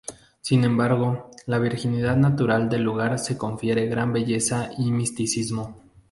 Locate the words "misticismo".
4.91-5.77